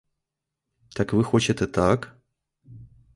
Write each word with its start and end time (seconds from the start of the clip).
Так 0.95 1.13
ви 1.13 1.23
хочете 1.23 1.67
так? 1.67 2.17